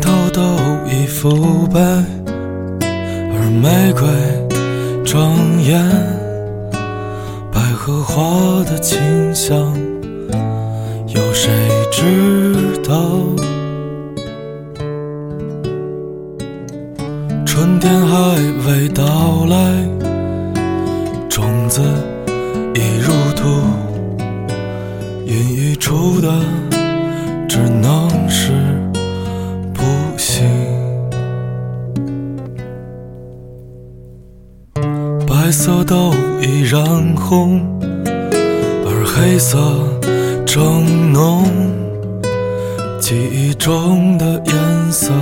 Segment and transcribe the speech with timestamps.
[0.00, 0.40] 头都
[0.86, 1.80] 已腐败，
[2.82, 4.08] 而玫瑰
[5.04, 5.84] 庄严，
[7.52, 8.98] 百合花的清
[9.34, 9.72] 香，
[11.08, 11.50] 有谁
[11.92, 12.96] 知道？
[17.44, 18.36] 春天还
[18.66, 19.56] 未到来，
[21.28, 21.82] 种子
[22.74, 23.48] 已入土，
[25.26, 26.28] 孕育出的
[27.48, 28.52] 只能是
[35.60, 36.82] 色都已染
[37.14, 37.60] 红，
[38.86, 39.58] 而黑色
[40.46, 41.44] 正浓，
[42.98, 45.12] 记忆中的颜色。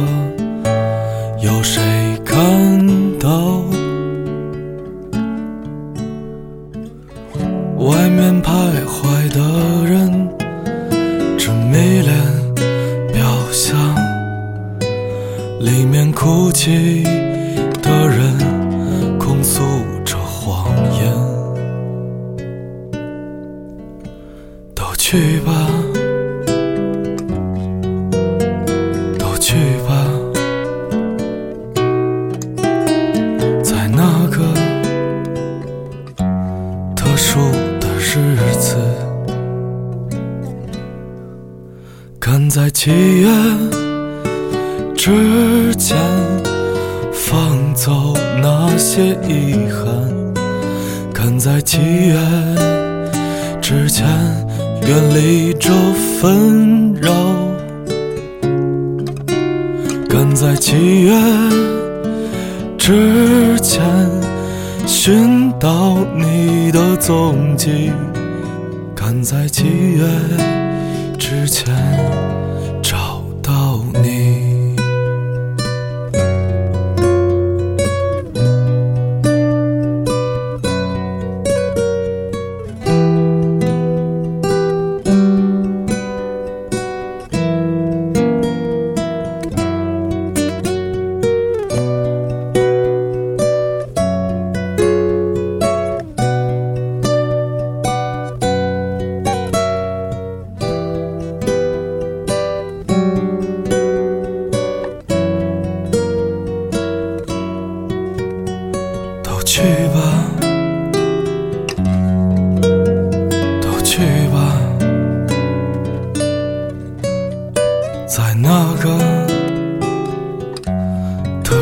[1.43, 1.83] 有谁
[2.25, 2.39] 看
[3.19, 3.65] 到？
[7.79, 8.53] 外面徘
[8.87, 9.41] 徊的
[9.85, 10.29] 人，
[11.37, 12.15] 只迷恋
[13.13, 13.77] 表象；
[15.59, 17.03] 里面哭泣
[42.69, 42.91] 在七
[43.23, 43.29] 月
[44.95, 45.97] 之前
[47.15, 48.13] 放走
[48.43, 50.35] 那些遗憾，
[51.15, 52.19] 赶在七月
[53.63, 54.07] 之前
[54.83, 55.71] 远离这
[56.21, 57.11] 纷扰，
[60.07, 61.19] 赶在七月。
[62.77, 63.83] 之前
[64.87, 67.91] 寻到你的踪迹，
[68.95, 70.05] 赶在七月
[71.19, 71.75] 之前
[73.93, 74.48] 你。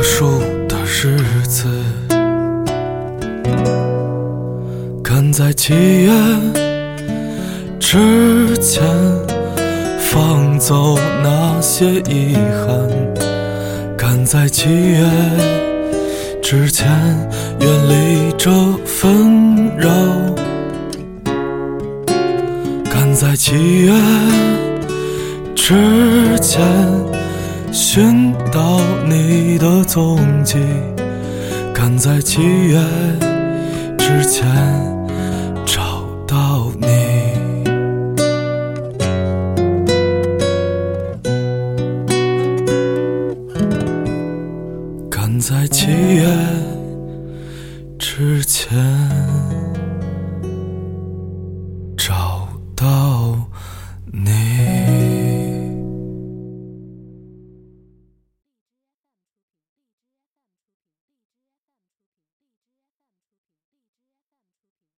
[0.06, 1.19] 特殊的日
[1.49, 1.67] 子，
[5.03, 6.12] 赶在七月
[7.81, 8.87] 之前
[9.99, 12.89] 放走那些遗憾，
[13.97, 15.05] 赶在七月。
[16.41, 16.88] 之前
[17.59, 18.49] 远离这
[18.84, 19.91] 纷扰，
[22.84, 23.93] 赶在七月
[25.56, 26.65] 之前
[27.72, 30.59] 寻到你的踪迹
[31.75, 32.81] 赶在七月
[33.99, 34.47] 之前
[35.65, 36.87] 找到你。
[45.10, 46.26] 赶在七月
[47.99, 49.56] 之前。